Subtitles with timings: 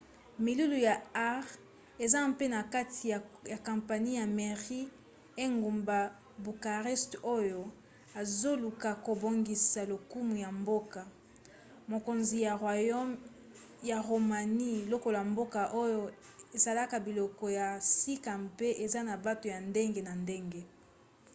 [0.45, 0.95] milulu ya
[1.33, 1.51] art
[2.05, 3.03] eza mpe na kati
[3.53, 4.91] ya kampanie ya marie ya
[5.45, 5.99] engumba
[6.43, 7.59] bucarest oyo
[8.21, 12.37] ezoluka kobongisa lokumu ya mboka-mokonzi
[13.89, 16.01] ya roumanie lokola mboka oyo
[16.57, 17.67] esalaka biloko ya
[17.99, 20.61] sika mpe eza na bato ya ndenge na ndenge